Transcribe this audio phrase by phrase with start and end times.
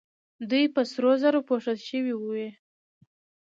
[0.49, 2.47] دوی په سرو زرو پوښل شوې وې